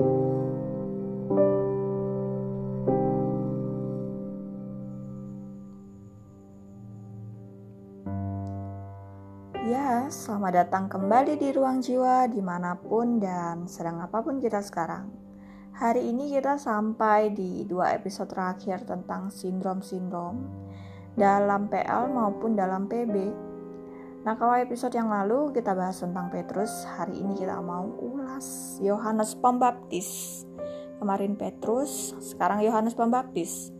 [0.00, 0.08] Ya,
[10.08, 15.12] selamat datang kembali di ruang jiwa di mana pun dan sedang apa pun kita sekarang.
[15.76, 20.48] Hari ini kita sampai di dua episode terakhir tentang sindrom-sindrom
[21.12, 23.49] dalam PL maupun dalam PB.
[24.20, 29.32] Nah, kalau episode yang lalu kita bahas tentang Petrus, hari ini kita mau ulas Yohanes
[29.32, 30.44] Pembaptis.
[31.00, 33.72] Kemarin Petrus, sekarang Yohanes Pembaptis.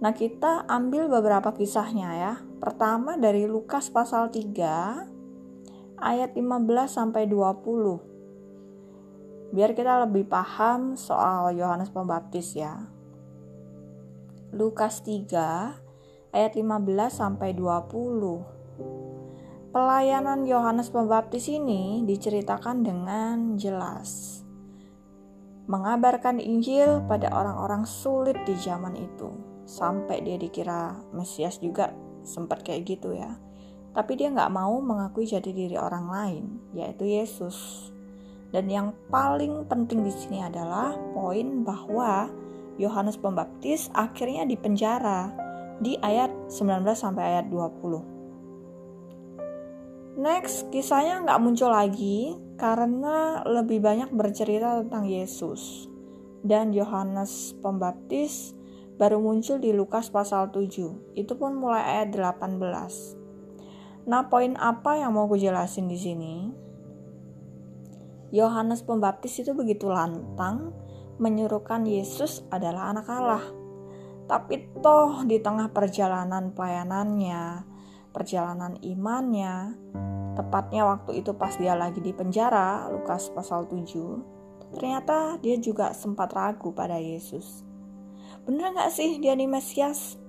[0.00, 2.40] Nah, kita ambil beberapa kisahnya ya.
[2.56, 9.52] Pertama dari Lukas pasal 3 ayat 15 sampai 20.
[9.52, 12.88] Biar kita lebih paham soal Yohanes Pembaptis ya.
[14.56, 19.11] Lukas 3 ayat 15 sampai 20.
[19.72, 24.40] Pelayanan Yohanes Pembaptis ini diceritakan dengan jelas.
[25.66, 29.32] Mengabarkan Injil pada orang-orang sulit di zaman itu.
[29.64, 31.88] Sampai dia dikira Mesias juga
[32.22, 33.32] sempat kayak gitu ya
[33.92, 37.88] tapi dia nggak mau mengakui jati diri orang lain, yaitu Yesus.
[38.52, 42.28] Dan yang paling penting di sini adalah poin bahwa
[42.76, 45.32] Yohanes Pembaptis akhirnya dipenjara
[45.80, 48.11] di ayat 19 sampai ayat 20.
[50.12, 55.88] Next, kisahnya nggak muncul lagi karena lebih banyak bercerita tentang Yesus.
[56.44, 58.52] Dan Yohanes Pembaptis
[59.00, 61.16] baru muncul di Lukas pasal 7.
[61.16, 63.16] Itu pun mulai ayat 18.
[64.04, 66.34] Nah, poin apa yang mau gue jelasin di sini?
[68.36, 70.76] Yohanes Pembaptis itu begitu lantang
[71.16, 73.44] menyuruhkan Yesus adalah anak Allah.
[74.28, 77.71] Tapi toh di tengah perjalanan pelayanannya,
[78.12, 79.74] perjalanan imannya,
[80.38, 86.30] tepatnya waktu itu pas dia lagi di penjara, Lukas pasal 7, ternyata dia juga sempat
[86.36, 87.64] ragu pada Yesus.
[88.44, 90.20] Bener gak sih dia di Mesias?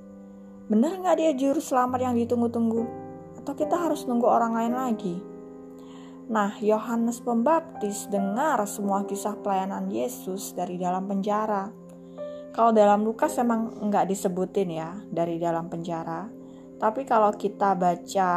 [0.71, 3.03] Bener gak dia juru selamat yang ditunggu-tunggu?
[3.43, 5.15] atau kita harus nunggu orang lain lagi?
[6.31, 11.67] Nah, Yohanes Pembaptis dengar semua kisah pelayanan Yesus dari dalam penjara.
[12.55, 16.31] Kalau dalam Lukas emang nggak disebutin ya dari dalam penjara.
[16.77, 18.31] Tapi kalau kita baca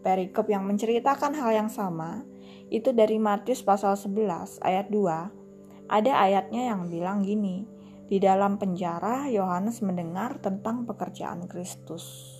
[0.00, 2.24] perikop yang menceritakan hal yang sama,
[2.70, 5.90] itu dari Matius pasal 11 ayat 2.
[5.90, 7.66] Ada ayatnya yang bilang gini,
[8.10, 12.34] di dalam penjara Yohanes mendengar tentang pekerjaan Kristus.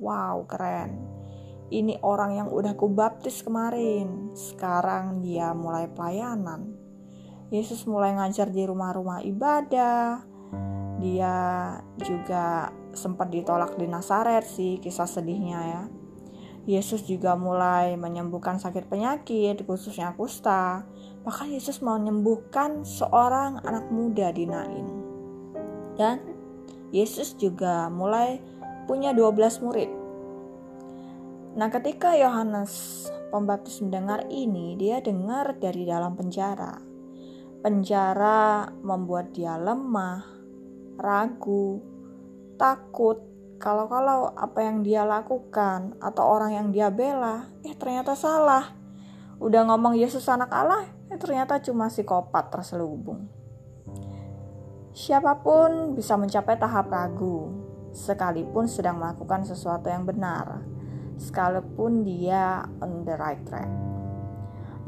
[0.00, 0.96] Wow, keren.
[1.72, 4.32] Ini orang yang udah kubaptis kemarin.
[4.36, 6.72] Sekarang dia mulai pelayanan.
[7.52, 10.24] Yesus mulai ngajar di rumah-rumah ibadah.
[11.00, 11.36] Dia
[12.00, 15.82] juga sempat ditolak di Nazaret sih kisah sedihnya ya.
[16.62, 20.86] Yesus juga mulai menyembuhkan sakit penyakit, khususnya kusta.
[21.26, 24.86] Bahkan Yesus mau menyembuhkan seorang anak muda di Nain.
[25.98, 26.22] Dan
[26.94, 28.38] Yesus juga mulai
[28.86, 29.90] punya 12 murid.
[31.58, 36.78] Nah, ketika Yohanes Pembaptis mendengar ini, dia dengar dari dalam penjara.
[37.64, 40.20] Penjara membuat dia lemah,
[41.00, 41.91] ragu,
[42.62, 43.18] takut
[43.58, 48.74] kalau-kalau apa yang dia lakukan atau orang yang dia bela, eh ternyata salah.
[49.42, 53.26] Udah ngomong Yesus anak Allah, eh ternyata cuma psikopat terselubung.
[54.94, 57.54] Siapa pun bisa mencapai tahap ragu,
[57.94, 60.62] sekalipun sedang melakukan sesuatu yang benar,
[61.18, 63.70] sekalipun dia on the right track.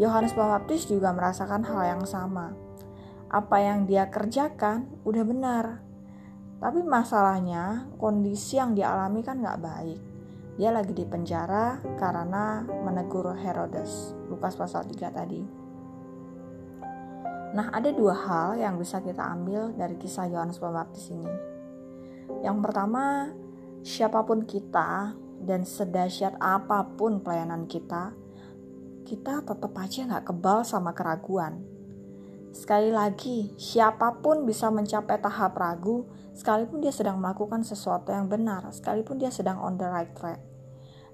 [0.03, 2.55] Yohanes Pembaptis juga merasakan hal yang sama.
[3.31, 5.84] Apa yang dia kerjakan udah benar,
[6.65, 10.01] tapi masalahnya kondisi yang dialami kan gak baik.
[10.57, 14.17] Dia lagi di penjara karena menegur Herodes.
[14.33, 15.45] Lukas pasal 3 tadi.
[17.53, 21.29] Nah, ada dua hal yang bisa kita ambil dari kisah Yohanes Pembaptis ini.
[22.41, 23.29] Yang pertama,
[23.85, 25.13] siapa pun kita
[25.45, 28.17] dan sedahsyat apa pun pelayanan kita,
[29.05, 31.74] kita tetap aja nggak kebal sama keraguan.
[32.55, 36.07] Sekali lagi, siapa pun bisa mencapai tahap ragu,
[36.39, 40.39] sekalipun dia sedang melakukan sesuatu yang benar, sekalipun dia sedang on the right track.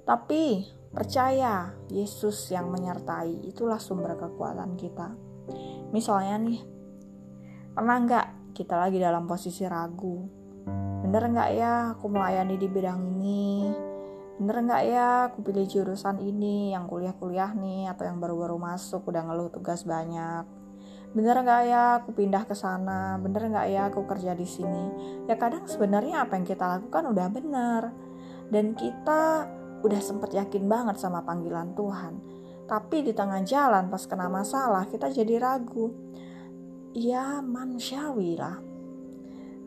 [0.05, 5.17] Tapi percaya, Yesus yang menyertai itulah sumber kekuatan kita.
[5.97, 6.61] Misalnya nih,
[7.73, 10.29] pernah nggak kita lagi dalam posisi ragu,
[11.01, 13.73] bener nggak ya aku melayani di bidang ini
[14.41, 19.29] bener nggak ya aku pilih jurusan ini yang kuliah-kuliah nih atau yang baru-baru masuk udah
[19.29, 20.60] ngeluh tugas banyak
[21.11, 24.85] bener nggak ya aku pindah ke sana bener nggak ya aku kerja di sini
[25.27, 27.83] ya kadang sebenarnya apa yang kita lakukan udah bener
[28.51, 29.51] dan kita
[29.83, 32.23] udah sempet yakin banget sama panggilan Tuhan
[32.71, 35.91] tapi di tengah jalan pas kena masalah kita jadi ragu
[36.95, 38.59] ya manusiawi lah.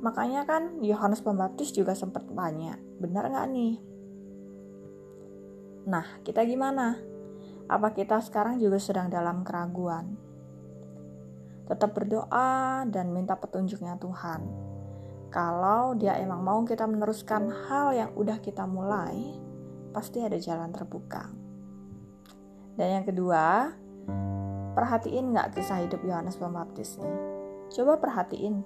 [0.04, 3.74] Makanya kan Yohanes Pembaptis juga sempat tanya, benar nggak nih?
[5.88, 7.00] Nah, kita gimana?
[7.72, 10.20] Apa kita sekarang juga sedang dalam keraguan?
[11.64, 14.42] Tetap berdoa dan minta petunjuknya Tuhan.
[15.34, 19.34] Kalau dia emang mau kita meneruskan hal yang udah kita mulai,
[19.96, 21.32] pasti ada jalan terbuka.
[22.78, 23.74] Dan yang kedua,
[24.78, 27.18] perhatiin nggak kisah hidup Yohanes Pembaptis nih?
[27.74, 28.62] Coba perhatiin.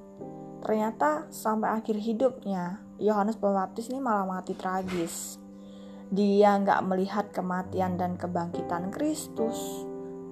[0.60, 5.40] Ternyata sampai akhir hidupnya, Yohanes Pembaptis ini malah mati tragis
[6.08, 9.84] dia nggak melihat kematian dan kebangkitan Kristus.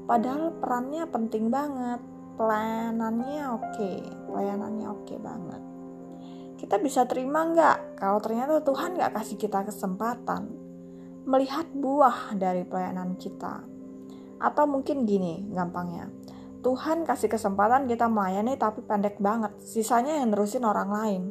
[0.07, 1.99] Padahal perannya penting banget,
[2.35, 3.91] pelayanannya oke,
[4.31, 5.61] pelayanannya oke banget.
[6.55, 10.51] Kita bisa terima nggak kalau ternyata Tuhan nggak kasih kita kesempatan
[11.25, 13.65] melihat buah dari pelayanan kita?
[14.39, 16.11] Atau mungkin gini gampangnya,
[16.61, 21.23] Tuhan kasih kesempatan kita melayani tapi pendek banget, sisanya yang nerusin orang lain.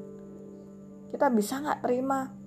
[1.15, 2.45] Kita bisa nggak terima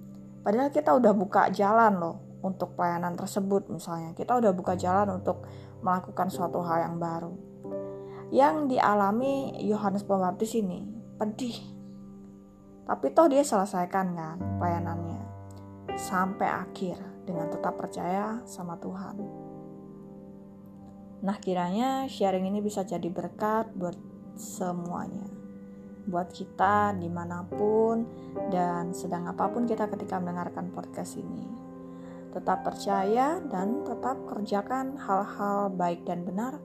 [0.48, 4.16] Padahal kita udah buka jalan loh untuk pelayanan tersebut misalnya.
[4.16, 5.44] Kita udah buka jalan untuk
[5.84, 7.36] melakukan suatu hal yang baru.
[8.30, 10.84] Yang dialami Yohanes Pembaptis ini
[11.16, 11.56] pedih.
[12.88, 15.22] Tapi toh dia selesaikan kan pelayanannya
[15.98, 19.16] sampai akhir dengan tetap percaya sama Tuhan.
[21.24, 23.98] Nah kiranya sharing ini bisa jadi berkat buat
[24.38, 25.38] semuanya
[26.08, 28.08] buat kita di mana pun
[28.48, 31.44] dan sedang apa pun kita ketika mendengarkan podcast ini.
[32.32, 36.58] Tetap percaya dan tetap kerjakan hal-hal baik dan benar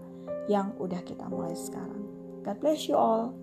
[0.51, 2.07] yang udah kita mulai sekarang.
[2.43, 3.42] God bless you all.